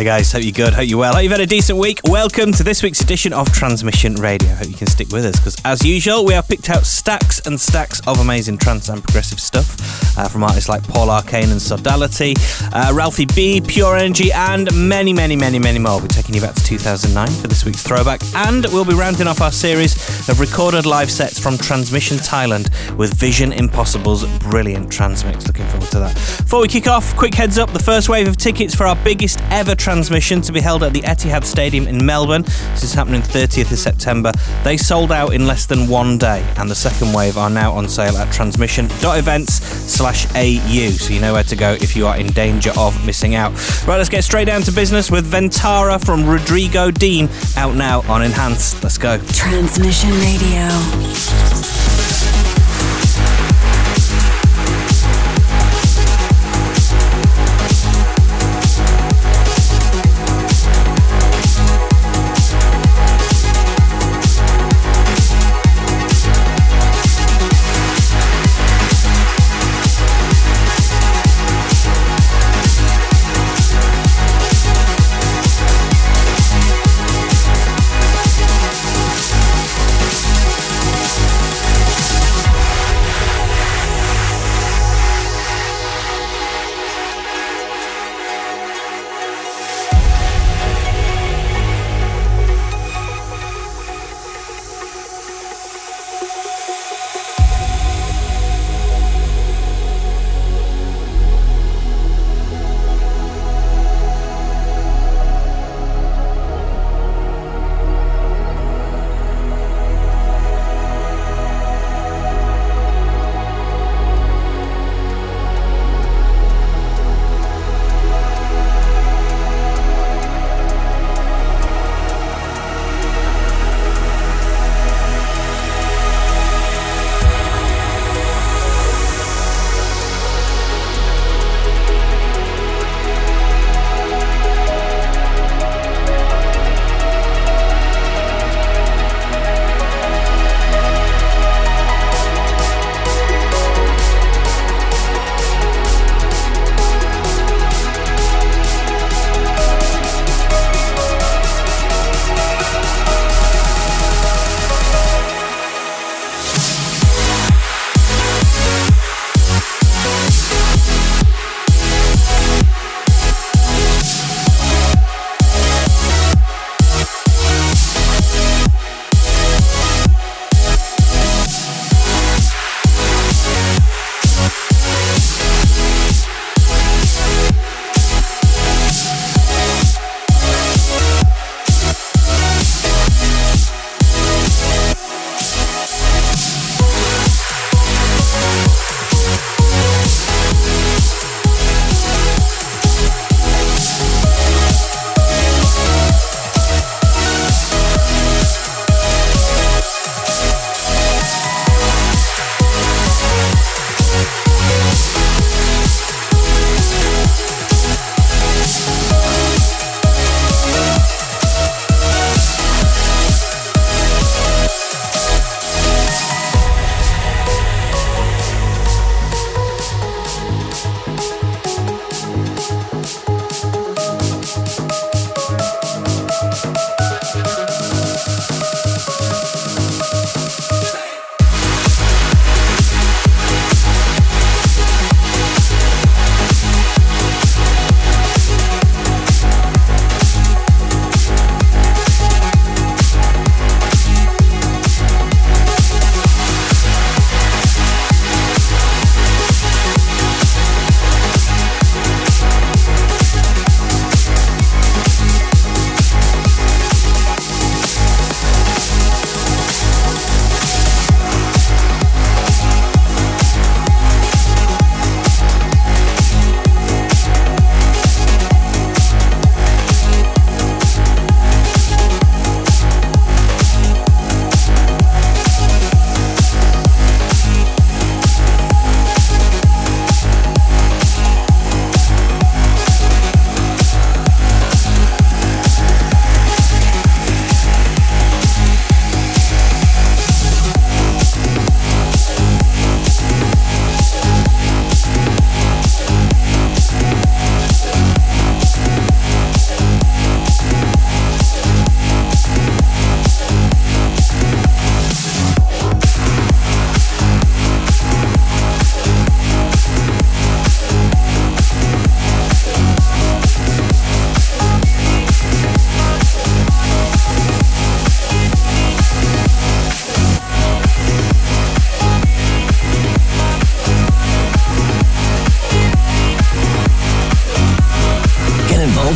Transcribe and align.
Hey 0.00 0.06
guys, 0.06 0.32
hope 0.32 0.42
you're 0.44 0.52
good, 0.52 0.72
hope 0.72 0.88
you're 0.88 0.98
well, 0.98 1.12
hope 1.12 1.24
you've 1.24 1.30
had 1.30 1.42
a 1.42 1.46
decent 1.46 1.78
week. 1.78 2.00
Welcome 2.04 2.52
to 2.52 2.62
this 2.62 2.82
week's 2.82 3.02
edition 3.02 3.34
of 3.34 3.52
Transmission 3.52 4.14
Radio. 4.14 4.48
Hope 4.54 4.68
you 4.68 4.74
can 4.74 4.86
stick 4.86 5.08
with 5.10 5.26
us 5.26 5.36
because, 5.36 5.58
as 5.62 5.84
usual, 5.84 6.24
we 6.24 6.32
have 6.32 6.48
picked 6.48 6.70
out 6.70 6.86
stacks 6.86 7.46
and 7.46 7.60
stacks 7.60 8.00
of 8.06 8.18
amazing 8.18 8.56
trance 8.56 8.88
and 8.88 9.02
progressive 9.02 9.38
stuff 9.38 10.16
uh, 10.16 10.26
from 10.26 10.42
artists 10.42 10.70
like 10.70 10.82
Paul 10.84 11.10
Arcane 11.10 11.50
and 11.50 11.60
Sodality, 11.60 12.34
uh, 12.72 12.94
Ralphie 12.94 13.26
B, 13.26 13.60
Pure 13.60 13.98
Energy, 13.98 14.32
and 14.32 14.74
many, 14.74 15.12
many, 15.12 15.36
many, 15.36 15.58
many 15.58 15.78
more. 15.78 16.00
We're 16.00 16.08
taking 16.08 16.34
you 16.34 16.40
back 16.40 16.54
to 16.54 16.64
2009 16.64 17.28
for 17.38 17.48
this 17.48 17.66
week's 17.66 17.82
throwback, 17.82 18.22
and 18.34 18.64
we'll 18.72 18.86
be 18.86 18.94
rounding 18.94 19.26
off 19.26 19.42
our 19.42 19.52
series 19.52 19.96
of 20.30 20.40
recorded 20.40 20.86
live 20.86 21.10
sets 21.10 21.38
from 21.38 21.58
Transmission 21.58 22.16
Thailand 22.16 22.70
with 22.96 23.12
Vision 23.18 23.52
Impossible's 23.52 24.24
brilliant 24.38 24.90
transmix. 24.90 25.46
Looking 25.46 25.66
forward 25.66 25.90
to 25.90 25.98
that. 25.98 26.14
Before 26.14 26.62
we 26.62 26.68
kick 26.68 26.86
off, 26.86 27.14
quick 27.16 27.34
heads 27.34 27.58
up 27.58 27.70
the 27.74 27.78
first 27.78 28.08
wave 28.08 28.26
of 28.26 28.38
tickets 28.38 28.74
for 28.74 28.86
our 28.86 28.96
biggest 29.04 29.42
ever 29.50 29.74
transmission 29.90 30.40
to 30.40 30.52
be 30.52 30.60
held 30.60 30.84
at 30.84 30.92
the 30.92 31.00
Etihad 31.00 31.44
Stadium 31.44 31.88
in 31.88 32.06
Melbourne. 32.06 32.42
This 32.42 32.84
is 32.84 32.94
happening 32.94 33.22
30th 33.22 33.72
of 33.72 33.78
September. 33.78 34.30
They 34.62 34.76
sold 34.76 35.10
out 35.10 35.34
in 35.34 35.48
less 35.48 35.66
than 35.66 35.88
one 35.88 36.16
day, 36.16 36.48
and 36.58 36.70
the 36.70 36.76
second 36.76 37.12
wave 37.12 37.36
are 37.36 37.50
now 37.50 37.72
on 37.72 37.88
sale 37.88 38.16
at 38.16 38.32
transmission.events 38.32 39.52
slash 39.52 40.26
AU, 40.36 40.90
so 40.90 41.12
you 41.12 41.20
know 41.20 41.32
where 41.32 41.42
to 41.42 41.56
go 41.56 41.72
if 41.72 41.96
you 41.96 42.06
are 42.06 42.16
in 42.16 42.28
danger 42.28 42.70
of 42.78 43.04
missing 43.04 43.34
out. 43.34 43.50
Right, 43.84 43.96
let's 43.96 44.08
get 44.08 44.22
straight 44.22 44.44
down 44.44 44.62
to 44.62 44.70
business 44.70 45.10
with 45.10 45.28
Ventara 45.28 46.00
from 46.00 46.24
Rodrigo 46.24 46.92
Deem 46.92 47.28
out 47.56 47.74
now 47.74 48.02
on 48.02 48.22
Enhanced. 48.22 48.84
Let's 48.84 48.96
go. 48.96 49.18
Transmission 49.32 50.10
Radio. 50.10 51.89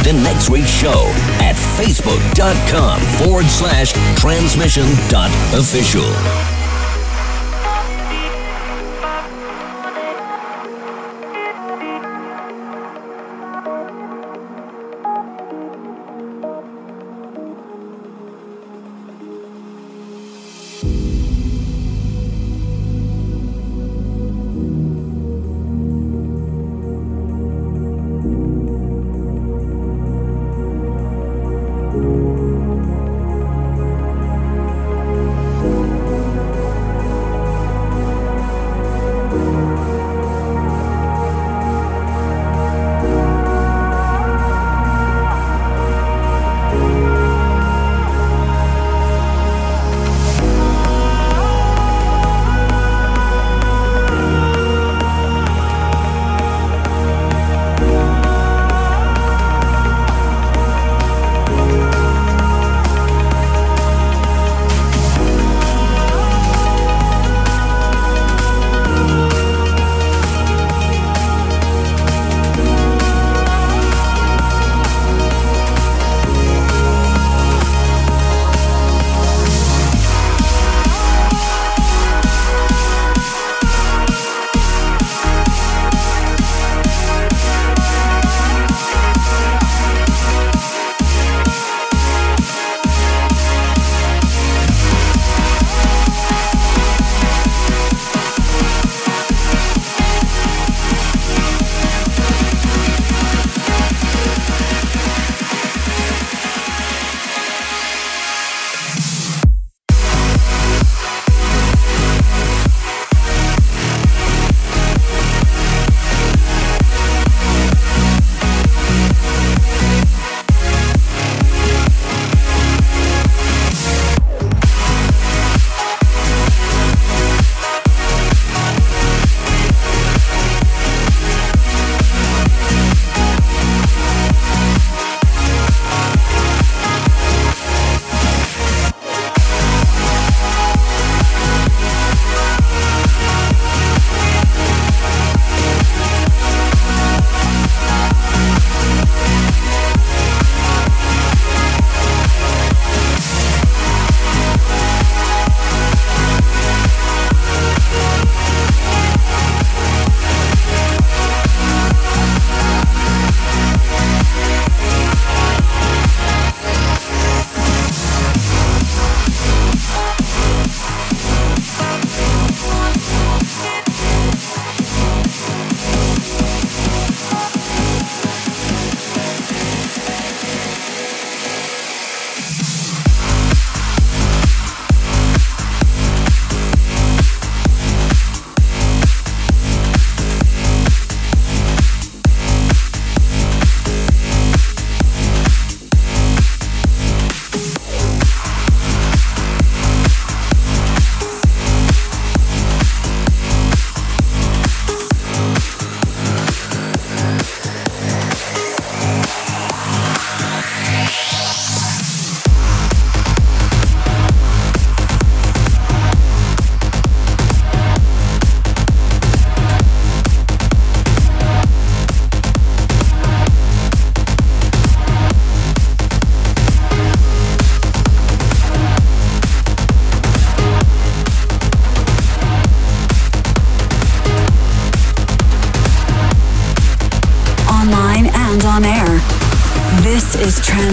In 0.06 0.22
next 0.22 0.50
week's 0.50 0.70
show 0.70 1.06
at 1.40 1.56
facebook.com 1.78 3.00
forward 3.24 3.46
slash 3.46 3.92
transmission 4.18 4.86
dot 5.08 5.30
official. 5.54 6.43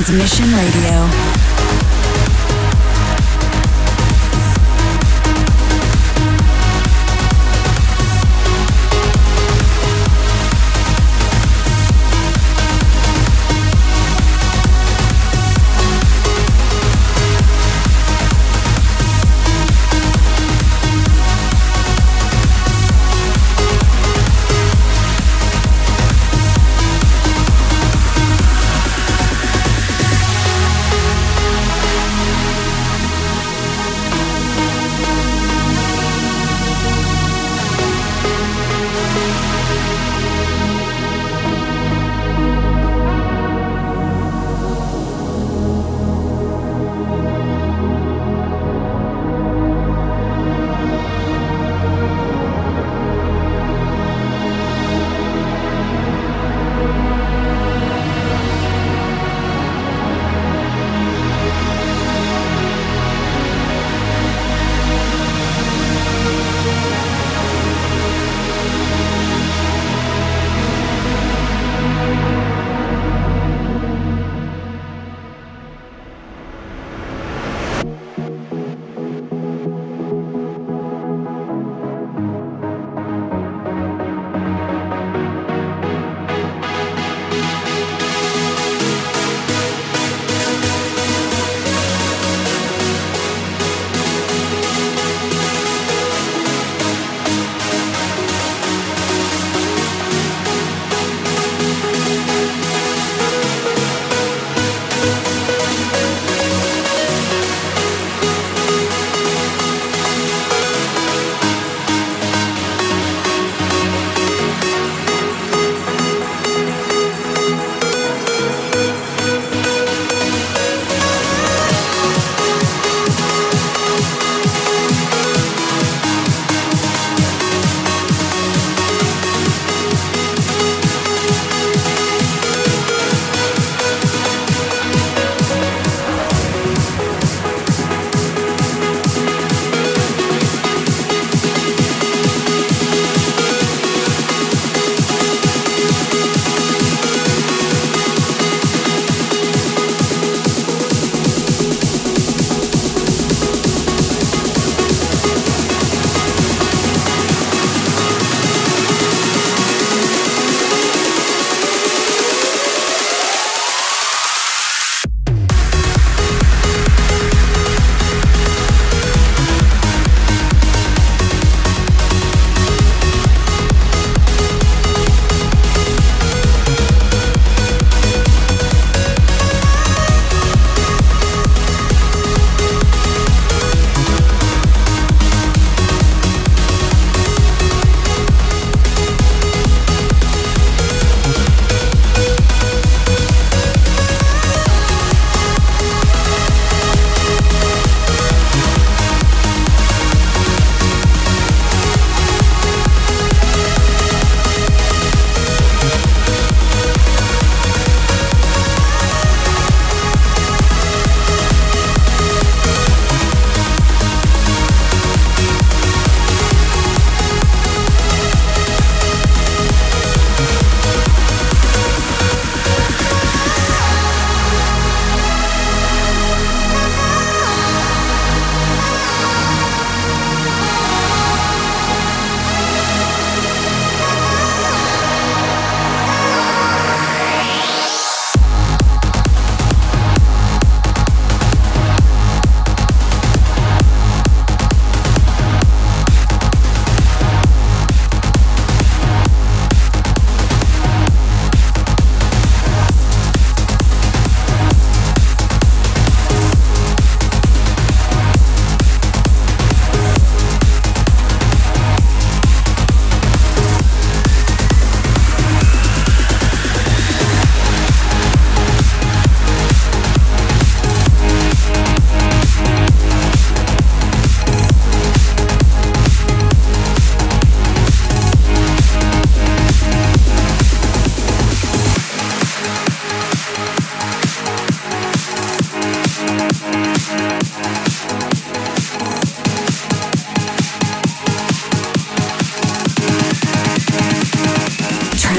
Transmission 0.03 0.40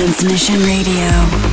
Transmission 0.03 0.59
Radio. 0.65 1.52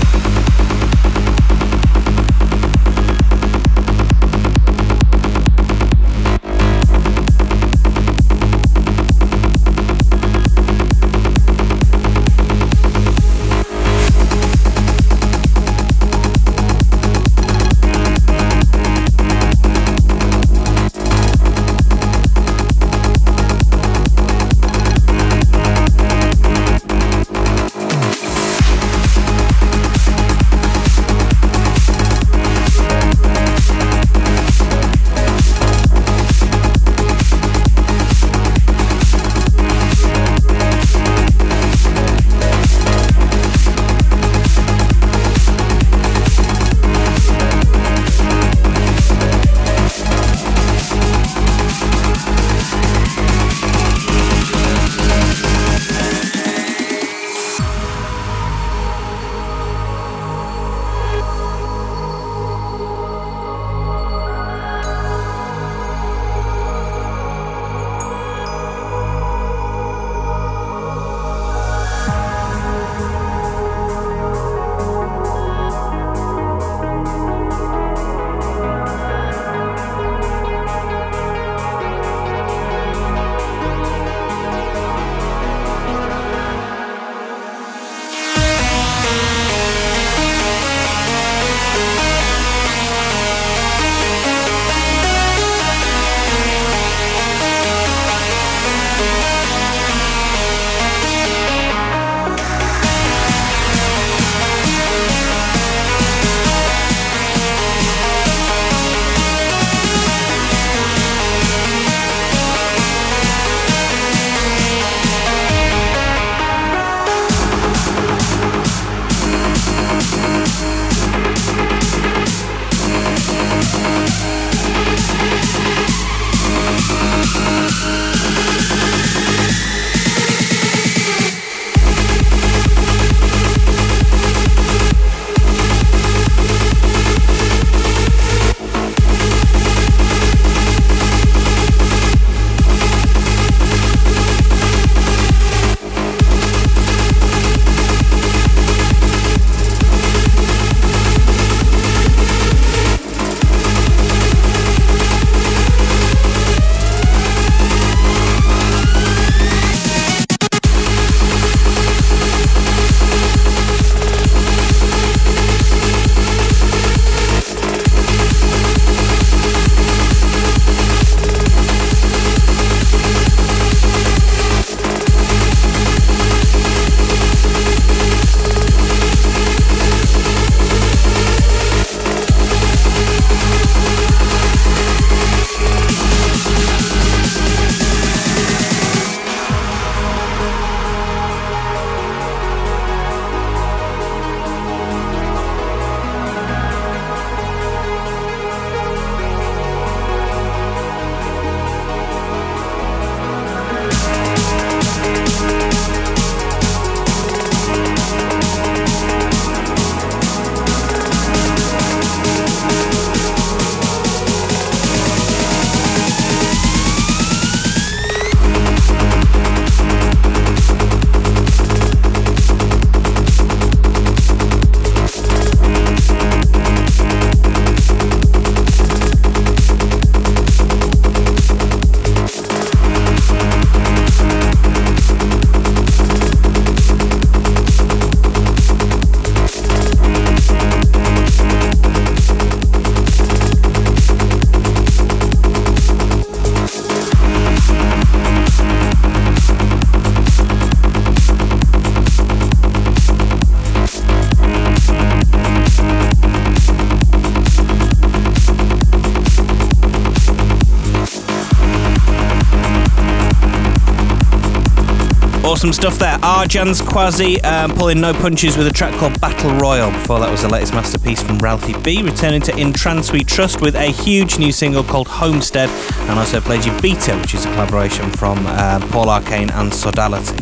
Awesome 265.59 265.73
stuff 265.73 265.99
there. 265.99 266.17
Arjan's 266.19 266.81
Quasi 266.81 267.41
um, 267.41 267.71
pulling 267.71 267.99
no 267.99 268.13
punches 268.13 268.55
with 268.55 268.65
a 268.67 268.71
track 268.71 268.93
called 268.93 269.19
Battle 269.19 269.53
Royal. 269.55 269.91
Before 269.91 270.17
that 270.21 270.31
was 270.31 270.43
the 270.43 270.47
latest 270.47 270.73
masterpiece 270.73 271.21
from 271.21 271.37
Ralphie 271.39 271.77
B, 271.83 272.01
returning 272.01 272.39
to 272.43 272.57
In 272.57 272.71
Trance 272.71 273.11
We 273.11 273.25
Trust 273.25 273.59
with 273.59 273.75
a 273.75 273.87
huge 273.87 274.39
new 274.39 274.53
single 274.53 274.85
called 274.85 275.09
Homestead, 275.09 275.69
and 276.09 276.17
also 276.17 276.39
played 276.39 276.63
you 276.63 276.71
Beta, 276.79 277.17
which 277.17 277.33
is 277.33 277.43
a 277.43 277.51
collaboration 277.51 278.09
from 278.09 278.37
uh, 278.47 278.79
Paul 278.89 279.09
Arcane 279.09 279.49
and 279.49 279.69
Sodality. 279.73 280.38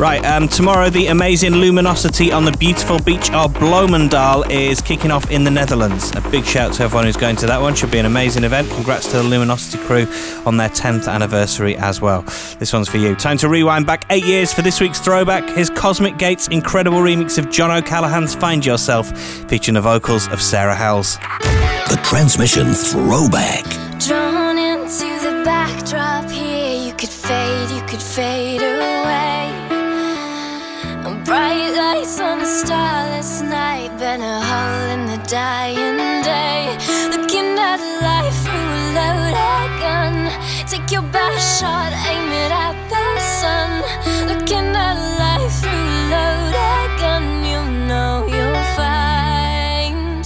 Right, 0.00 0.24
um, 0.24 0.48
tomorrow 0.48 0.88
the 0.88 1.08
amazing 1.08 1.56
Luminosity 1.56 2.32
on 2.32 2.46
the 2.46 2.52
beautiful 2.52 2.98
beach 3.00 3.30
of 3.32 3.52
Bloemendaal 3.52 4.50
is 4.50 4.80
kicking 4.80 5.10
off 5.10 5.30
in 5.30 5.44
the 5.44 5.50
Netherlands. 5.50 6.10
A 6.16 6.22
big 6.30 6.46
shout 6.46 6.72
to 6.74 6.84
everyone 6.84 7.04
who's 7.04 7.18
going 7.18 7.36
to 7.36 7.46
that 7.46 7.60
one. 7.60 7.74
Should 7.74 7.90
be 7.90 7.98
an 7.98 8.06
amazing 8.06 8.44
event. 8.44 8.70
Congrats 8.70 9.10
to 9.10 9.18
the 9.18 9.22
Luminosity 9.22 9.76
crew 9.84 10.06
on 10.46 10.56
their 10.56 10.70
10th 10.70 11.06
anniversary 11.06 11.76
as 11.76 12.00
well. 12.00 12.22
This 12.58 12.72
one's 12.72 12.88
for 12.88 12.96
you. 12.96 13.14
Time 13.14 13.36
to 13.38 13.48
rewind 13.50 13.86
back 13.86 14.06
eight 14.08 14.24
years 14.24 14.54
for 14.54 14.62
this 14.62 14.80
week's 14.80 15.00
throwback. 15.00 15.46
Here's 15.50 15.68
Cosmic 15.68 16.16
Gate's 16.16 16.48
incredible 16.48 17.00
remix 17.00 17.36
of 17.36 17.50
John 17.50 17.70
O'Callaghan's 17.70 18.34
Find 18.34 18.64
Yourself, 18.64 19.14
featuring 19.50 19.74
the 19.74 19.82
vocals 19.82 20.28
of 20.28 20.40
Sarah 20.40 20.74
Howells. 20.74 21.16
The 21.90 22.00
Transmission 22.04 22.72
Throwback. 22.72 23.79
Starless 32.64 33.40
night, 33.40 33.90
been 33.98 34.20
a 34.20 34.38
hole 34.50 34.86
in 34.94 35.06
the 35.06 35.20
dying 35.26 35.96
day. 36.22 36.76
Looking 37.10 37.58
at 37.70 37.80
life 38.08 38.36
through 38.44 38.72
a 38.76 38.82
loaded 38.98 39.70
gun. 39.84 40.14
Take 40.68 40.90
your 40.90 41.06
best 41.16 41.60
shot, 41.60 41.92
aim 42.10 42.28
it 42.44 42.52
at 42.66 42.76
the 42.92 43.06
sun. 43.40 43.70
Looking 44.30 44.68
at 44.88 44.96
life 45.24 45.56
through 45.62 46.16
a 46.22 46.28
loaded 46.52 46.90
gun, 47.02 47.24
you 47.50 47.60
know 47.88 48.26
you'll 48.34 48.66
find. 48.78 50.22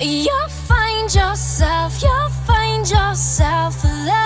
You'll 0.00 0.52
find 0.68 1.12
yourself, 1.12 2.02
you'll 2.02 2.34
find 2.46 2.88
yourself 2.88 3.82
alone. 3.84 4.23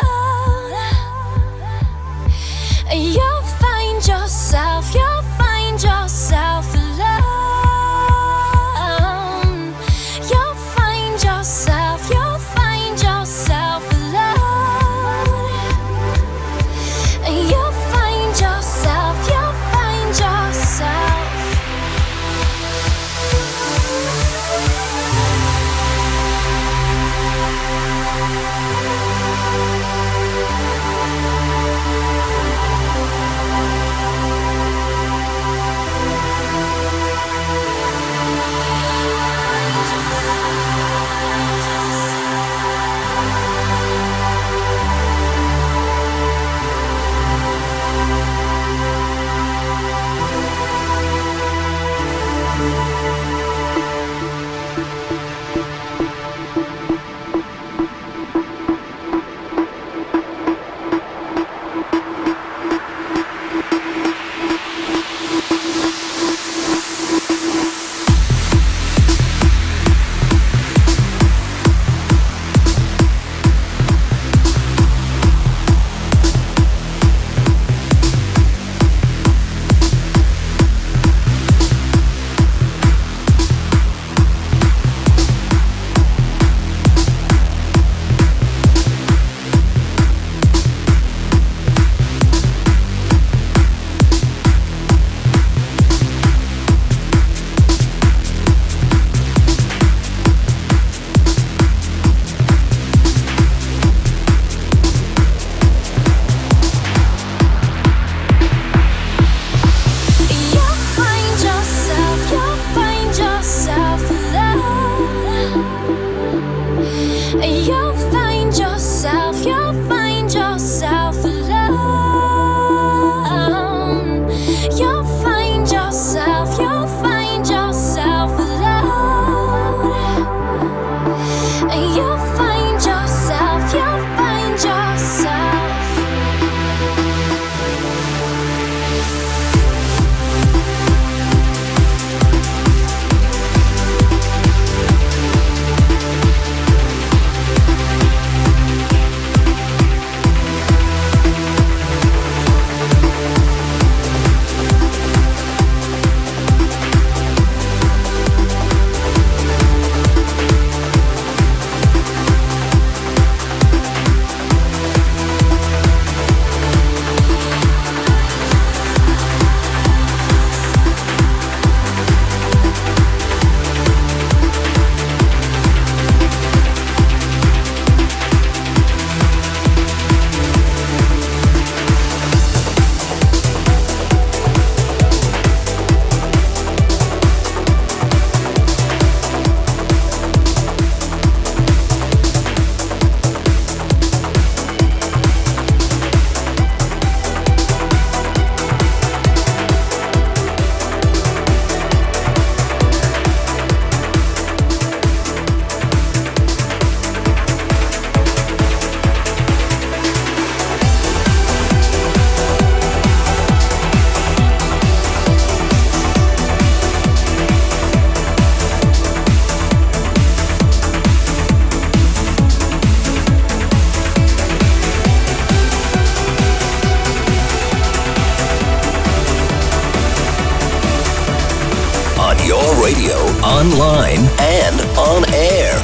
Online, 233.59 234.21
and 234.39 234.81
on 234.97 235.25
air. 235.35 235.75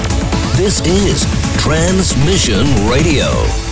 This 0.57 0.81
is 0.87 1.27
Transmission 1.59 2.67
Radio. 2.89 3.64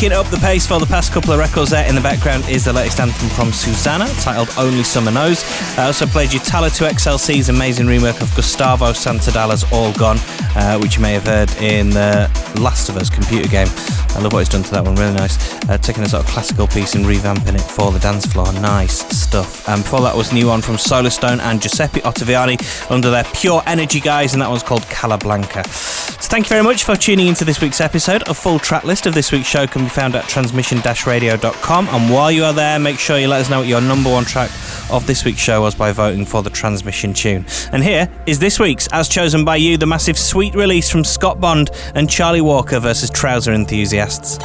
Picking 0.00 0.16
up 0.16 0.28
the 0.28 0.38
pace 0.38 0.66
for 0.66 0.80
the 0.80 0.86
past 0.86 1.12
couple 1.12 1.30
of 1.30 1.38
records 1.38 1.72
there 1.72 1.86
in 1.86 1.94
the 1.94 2.00
background 2.00 2.48
is 2.48 2.64
the 2.64 2.72
latest 2.72 2.98
anthem 3.00 3.28
from 3.28 3.52
Susana, 3.52 4.06
titled 4.22 4.48
Only 4.56 4.82
Summer 4.82 5.10
Knows. 5.10 5.44
I 5.76 5.84
also 5.84 6.06
played 6.06 6.32
you 6.32 6.40
Talla 6.40 6.70
2XLC's 6.70 7.50
amazing 7.50 7.84
rework 7.84 8.22
of 8.22 8.34
Gustavo 8.34 8.92
Santaolalla's 8.92 9.70
All 9.70 9.92
Gone, 9.92 10.16
uh, 10.56 10.78
which 10.78 10.96
you 10.96 11.02
may 11.02 11.12
have 11.12 11.24
heard 11.24 11.54
in 11.56 11.90
the 11.90 12.30
Last 12.58 12.88
of 12.88 12.96
Us 12.96 13.10
computer 13.10 13.46
game. 13.46 13.68
I 14.16 14.20
love 14.20 14.32
what 14.32 14.38
he's 14.38 14.48
done 14.48 14.62
to 14.62 14.70
that 14.70 14.84
one, 14.84 14.94
really 14.94 15.12
nice. 15.12 15.36
Uh, 15.68 15.76
taking 15.76 16.02
a 16.02 16.08
sort 16.08 16.24
of 16.24 16.30
classical 16.30 16.66
piece 16.66 16.94
and 16.94 17.04
revamping 17.04 17.56
it 17.56 17.60
for 17.60 17.92
the 17.92 17.98
dance 17.98 18.24
floor. 18.24 18.50
Nice 18.54 19.06
stuff. 19.14 19.68
And 19.68 19.82
before 19.82 20.00
that 20.00 20.16
was 20.16 20.32
new 20.32 20.46
one 20.46 20.62
from 20.62 20.76
Solarstone 20.76 21.40
and 21.40 21.60
Giuseppe 21.60 22.00
Ottaviani 22.00 22.90
under 22.90 23.10
their 23.10 23.24
Pure 23.34 23.64
Energy 23.66 24.00
guise, 24.00 24.32
and 24.32 24.40
that 24.40 24.48
one's 24.48 24.62
called 24.62 24.82
Calablanca. 24.84 25.89
So 26.30 26.34
thank 26.36 26.46
you 26.46 26.50
very 26.50 26.62
much 26.62 26.84
for 26.84 26.94
tuning 26.94 27.26
into 27.26 27.44
this 27.44 27.60
week's 27.60 27.80
episode. 27.80 28.22
A 28.28 28.34
full 28.34 28.60
track 28.60 28.84
list 28.84 29.04
of 29.06 29.14
this 29.14 29.32
week's 29.32 29.48
show 29.48 29.66
can 29.66 29.82
be 29.82 29.88
found 29.88 30.14
at 30.14 30.28
transmission-radio.com. 30.28 31.88
And 31.88 32.08
while 32.08 32.30
you 32.30 32.44
are 32.44 32.52
there, 32.52 32.78
make 32.78 33.00
sure 33.00 33.18
you 33.18 33.26
let 33.26 33.40
us 33.40 33.50
know 33.50 33.58
what 33.58 33.66
your 33.66 33.80
number 33.80 34.08
one 34.08 34.24
track 34.24 34.48
of 34.92 35.08
this 35.08 35.24
week's 35.24 35.40
show 35.40 35.60
was 35.60 35.74
by 35.74 35.90
voting 35.90 36.24
for 36.24 36.44
the 36.44 36.48
transmission 36.48 37.12
tune. 37.14 37.46
And 37.72 37.82
here 37.82 38.08
is 38.26 38.38
this 38.38 38.60
week's, 38.60 38.86
as 38.92 39.08
chosen 39.08 39.44
by 39.44 39.56
you, 39.56 39.76
the 39.76 39.86
massive 39.86 40.16
sweet 40.16 40.54
release 40.54 40.88
from 40.88 41.02
Scott 41.02 41.40
Bond 41.40 41.72
and 41.96 42.08
Charlie 42.08 42.42
Walker 42.42 42.78
versus 42.78 43.10
Trouser 43.10 43.52
Enthusiasts. 43.52 44.38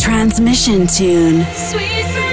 Transmission 0.00 0.86
tune. 0.86 1.44
Sweet 1.46 2.31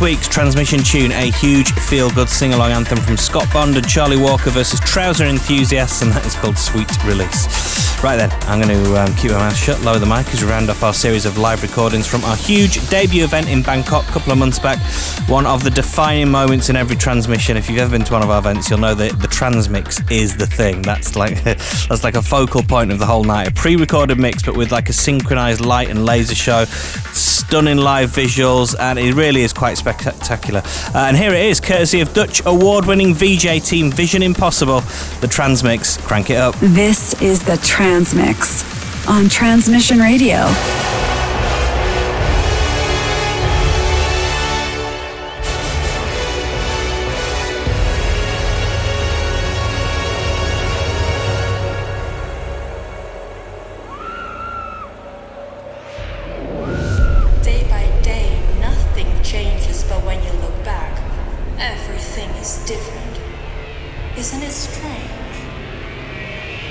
Week's 0.00 0.28
transmission 0.28 0.78
tune, 0.84 1.10
a 1.10 1.32
huge 1.32 1.72
feel 1.72 2.08
good 2.10 2.28
sing 2.28 2.54
along 2.54 2.70
anthem 2.70 2.98
from 2.98 3.16
Scott 3.16 3.46
Bond 3.52 3.76
and 3.76 3.88
Charlie 3.88 4.16
Walker 4.16 4.50
versus 4.50 4.78
Trouser 4.80 5.24
Enthusiasts, 5.24 6.02
and 6.02 6.12
that 6.12 6.24
is 6.24 6.36
called 6.36 6.56
Sweet 6.56 6.88
Release. 7.04 7.46
Right 8.00 8.16
then, 8.16 8.30
I'm 8.42 8.60
going 8.60 8.84
to 8.84 8.96
um, 8.96 9.12
keep 9.16 9.32
my 9.32 9.38
mouth 9.38 9.56
shut, 9.56 9.80
lower 9.82 9.98
the 9.98 10.06
mic 10.06 10.32
as 10.32 10.40
we 10.40 10.48
round 10.48 10.70
off 10.70 10.84
our 10.84 10.94
series 10.94 11.26
of 11.26 11.36
live 11.36 11.64
recordings 11.64 12.06
from 12.06 12.22
our 12.24 12.36
huge 12.36 12.88
debut 12.90 13.24
event 13.24 13.48
in 13.48 13.60
Bangkok 13.60 14.08
a 14.08 14.12
couple 14.12 14.30
of 14.30 14.38
months 14.38 14.60
back. 14.60 14.78
One 15.28 15.46
of 15.46 15.64
the 15.64 15.70
defining 15.70 16.30
moments 16.30 16.68
in 16.68 16.76
every 16.76 16.94
transmission. 16.94 17.56
If 17.56 17.68
you've 17.68 17.80
ever 17.80 17.90
been 17.90 18.04
to 18.04 18.12
one 18.12 18.22
of 18.22 18.30
our 18.30 18.38
events, 18.38 18.70
you'll 18.70 18.78
know 18.78 18.94
that 18.94 19.20
the 19.20 19.26
transmix 19.26 20.00
is 20.12 20.36
the 20.36 20.46
thing. 20.46 20.80
That's 20.82 21.16
like 21.16 21.42
that's 21.44 22.04
like 22.04 22.14
a 22.14 22.22
focal 22.22 22.62
point 22.62 22.92
of 22.92 23.00
the 23.00 23.06
whole 23.06 23.24
night. 23.24 23.48
A 23.48 23.52
pre-recorded 23.52 24.18
mix, 24.18 24.44
but 24.44 24.56
with 24.56 24.70
like 24.70 24.88
a 24.88 24.92
synchronized 24.92 25.60
light 25.60 25.90
and 25.90 26.06
laser 26.06 26.36
show 26.36 26.66
stunning 27.48 27.78
live 27.78 28.10
visuals, 28.10 28.76
and 28.78 28.98
it 28.98 29.14
really 29.14 29.40
is 29.40 29.54
quite 29.54 29.78
spectacular. 29.78 30.60
Uh, 30.94 31.06
and 31.08 31.16
here 31.16 31.32
it 31.32 31.46
is, 31.46 31.60
courtesy 31.60 32.02
of 32.02 32.12
Dutch 32.12 32.42
award 32.44 32.84
winning 32.84 33.14
VJ 33.14 33.64
team 33.64 33.90
Vision 33.90 34.22
Impossible, 34.22 34.80
the 35.22 35.28
Transmix. 35.28 35.96
Crank 35.96 36.28
it 36.28 36.36
up. 36.36 36.54
This 36.56 37.20
is 37.22 37.42
the 37.42 37.56
Transmix 37.64 38.62
on 39.08 39.30
Transmission 39.30 39.98
Radio. 39.98 40.44
Everything 61.60 62.30
is 62.36 62.64
different. 62.66 63.18
Isn't 64.16 64.44
it 64.44 64.52
strange? 64.52 65.10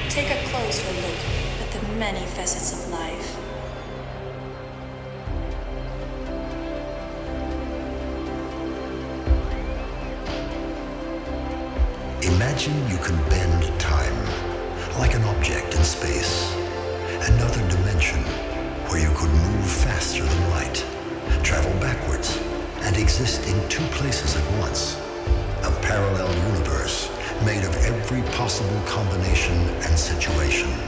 Take 0.08 0.30
a 0.30 0.42
closer 0.48 0.90
look 1.02 1.20
at 1.60 1.72
the 1.72 1.88
many 2.00 2.26
facets 2.26 2.72
of 2.72 2.90
life. 2.90 3.38
Imagine 12.24 12.90
you 12.90 12.98
can 13.00 13.18
bend 13.30 13.80
time, 13.82 14.16
like 15.00 15.16
an 15.16 15.24
object 15.26 15.76
in 15.76 15.84
space. 15.84 16.56
Another 17.28 17.60
dimension 17.68 18.22
where 18.88 19.02
you 19.02 19.14
could 19.18 19.32
move 19.32 19.70
faster 19.70 20.24
than 20.24 20.50
light, 20.52 20.86
travel 21.44 21.74
backwards 21.82 22.47
and 22.88 22.96
exist 22.96 23.46
in 23.50 23.68
two 23.68 23.86
places 23.88 24.38
at 24.38 24.60
once. 24.60 24.96
A 25.66 25.72
parallel 25.82 26.34
universe 26.54 27.12
made 27.44 27.66
of 27.66 27.76
every 27.84 28.22
possible 28.32 28.82
combination 28.86 29.58
and 29.84 30.00
situation. 30.00 30.87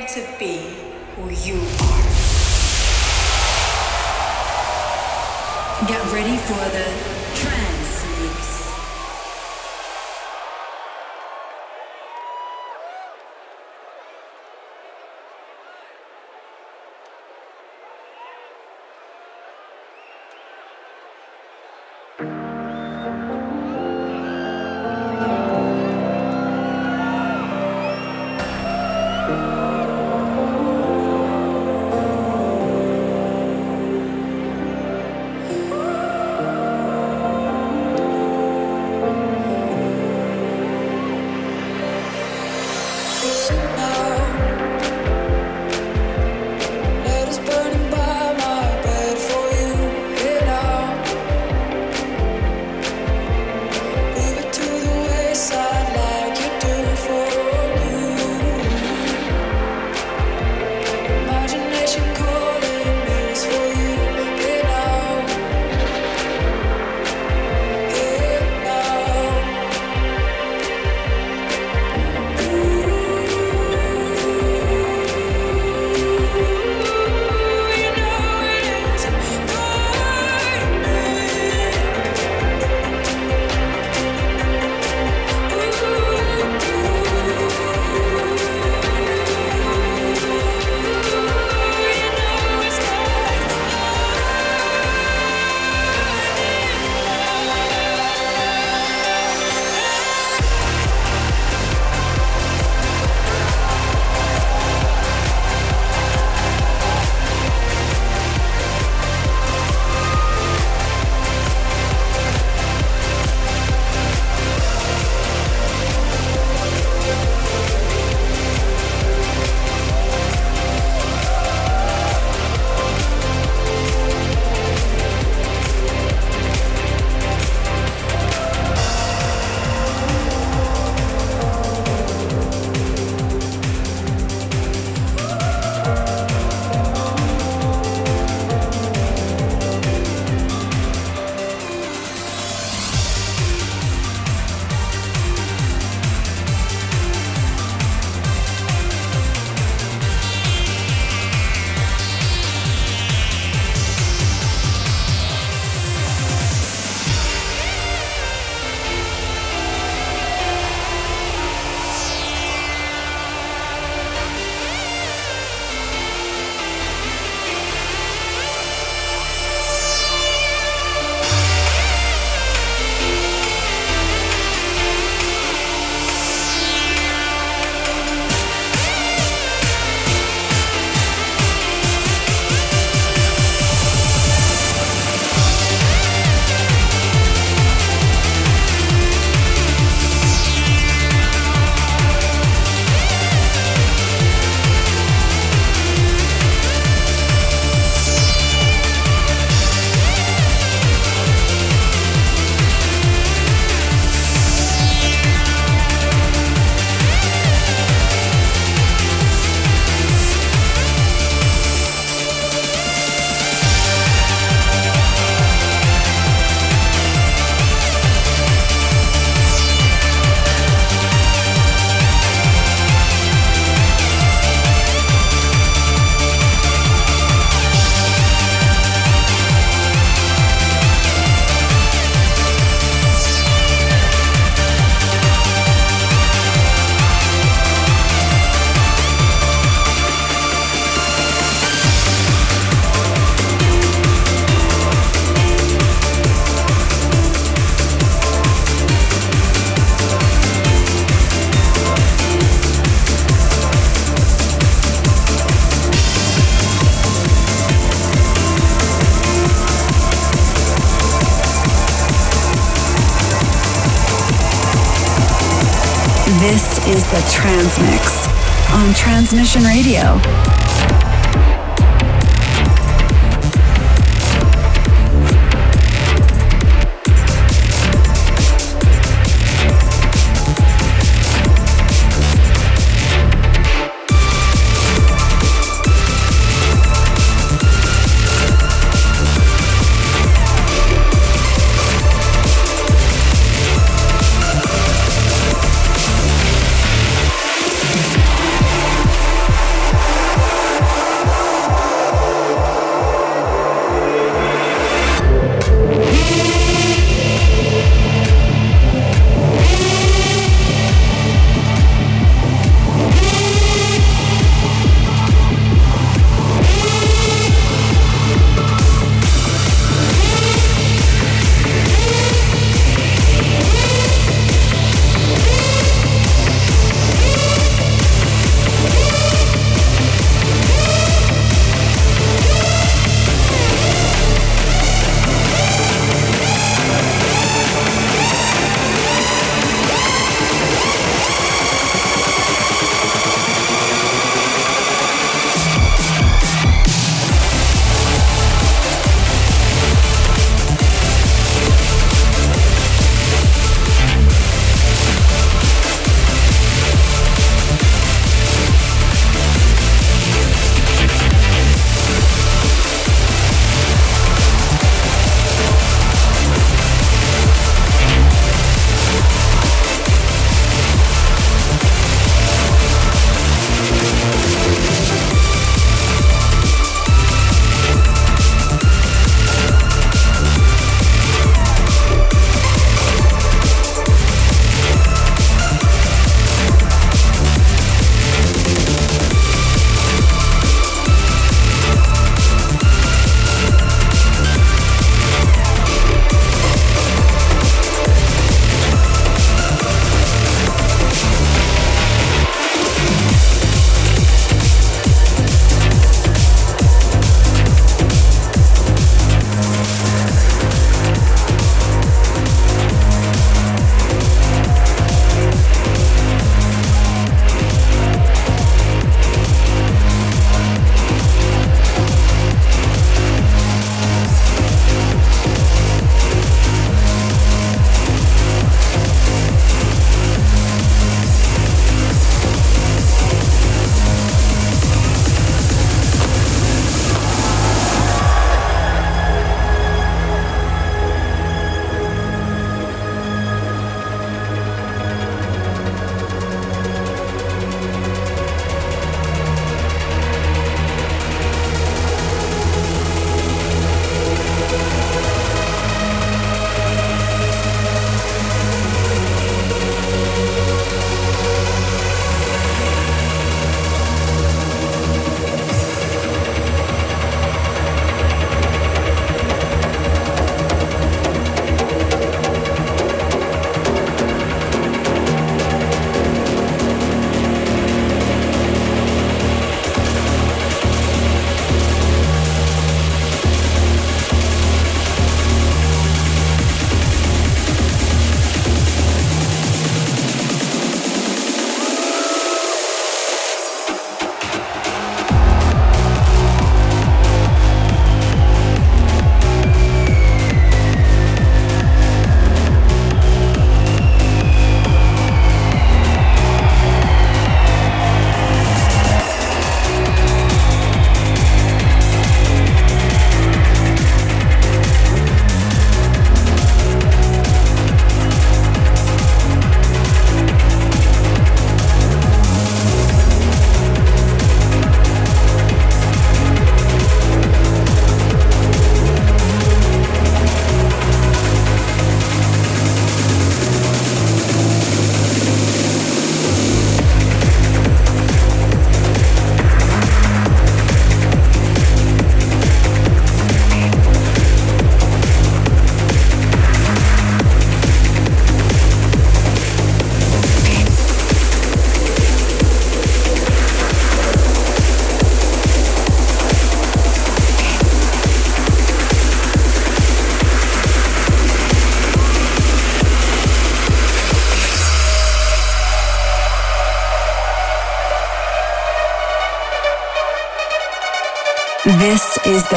to 0.00 0.26
be. 0.38 0.61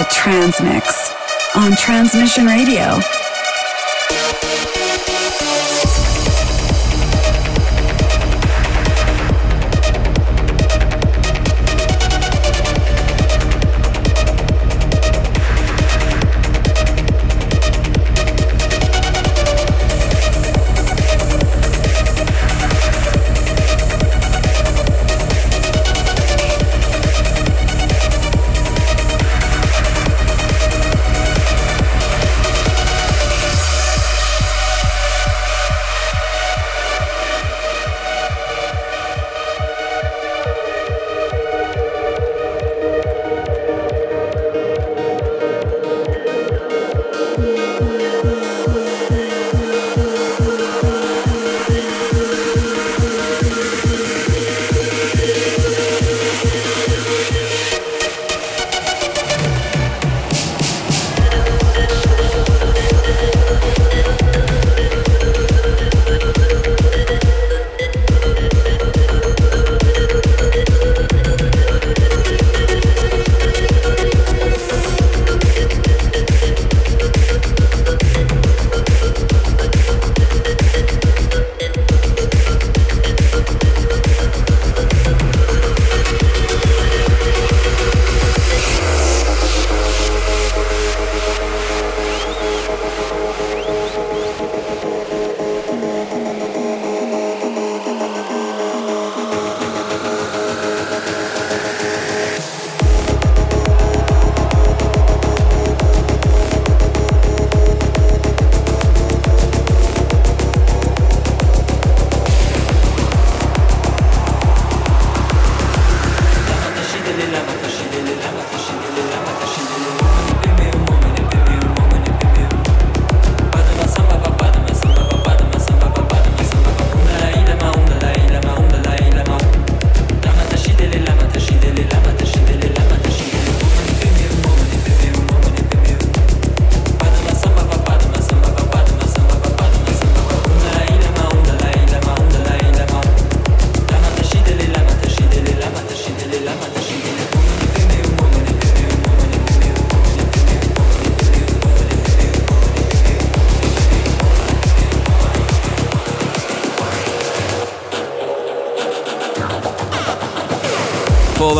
Transmix 0.09 1.11
on 1.55 1.75
Transmission 1.75 2.45
Radio. 2.45 2.99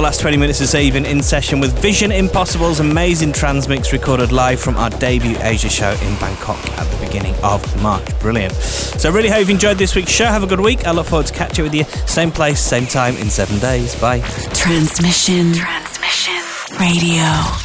Last 0.05 0.21
20 0.21 0.37
minutes 0.37 0.59
this 0.59 0.75
evening 0.75 1.03
in 1.03 1.19
session 1.19 1.59
with 1.59 1.75
Vision 1.79 2.11
Impossible's 2.11 2.79
amazing 2.79 3.33
transmix 3.33 3.91
recorded 3.91 4.31
live 4.31 4.59
from 4.59 4.77
our 4.77 4.91
debut 4.91 5.35
Asia 5.39 5.67
show 5.67 5.89
in 5.89 6.15
Bangkok 6.19 6.63
at 6.77 6.87
the 6.91 7.03
beginning 7.03 7.33
of 7.43 7.81
March. 7.81 8.07
Brilliant. 8.19 8.53
So, 8.53 9.09
really 9.09 9.29
hope 9.29 9.39
you've 9.39 9.49
enjoyed 9.49 9.79
this 9.79 9.95
week's 9.95 10.11
show. 10.11 10.25
Have 10.25 10.43
a 10.43 10.47
good 10.47 10.59
week. 10.59 10.85
I 10.85 10.91
look 10.91 11.07
forward 11.07 11.25
to 11.25 11.33
catching 11.33 11.63
with 11.63 11.73
you 11.73 11.85
same 12.05 12.29
place, 12.29 12.59
same 12.59 12.85
time 12.85 13.17
in 13.17 13.31
seven 13.31 13.57
days. 13.57 13.99
Bye. 13.99 14.19
Transmission. 14.53 15.53
Transmission. 15.53 16.43
Radio. 16.79 17.64